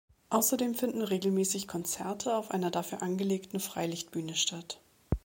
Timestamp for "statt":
4.33-4.81